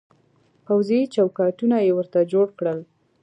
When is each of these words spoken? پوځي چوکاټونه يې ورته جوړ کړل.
پوځي 0.65 0.99
چوکاټونه 1.13 1.77
يې 1.85 1.91
ورته 1.97 2.19
جوړ 2.31 2.47
کړل. 2.59 2.79